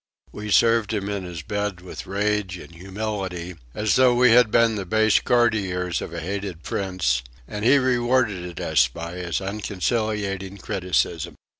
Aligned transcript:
We 0.31 0.49
served 0.49 0.93
him 0.93 1.09
in 1.09 1.25
his 1.25 1.43
bed 1.43 1.81
with 1.81 2.07
rage 2.07 2.57
and 2.57 2.73
humility, 2.73 3.57
as 3.75 3.97
though 3.97 4.15
we 4.15 4.31
had 4.31 4.49
been 4.49 4.73
the 4.73 4.83
base 4.83 5.19
courtiers 5.19 6.01
of 6.01 6.11
a 6.11 6.19
hated 6.21 6.63
prince; 6.63 7.21
and 7.47 7.63
he 7.63 7.77
rewarded 7.77 8.59
us 8.59 8.87
by 8.87 9.17
his 9.17 9.39
unconciliating 9.39 10.57
criticism. 10.57 11.35